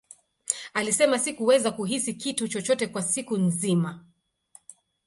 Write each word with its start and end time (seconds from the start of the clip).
Alisema, 0.73 1.19
Sikuweza 1.19 1.71
kuhisi 1.71 2.13
kitu 2.13 2.47
chochote 2.47 2.87
kwa 2.87 3.01
siku 3.01 3.37
nzima. 3.37 4.05